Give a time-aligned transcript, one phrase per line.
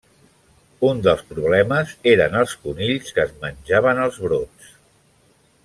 [0.87, 4.73] Un dels problemes eren els conills que es menjaven els brots.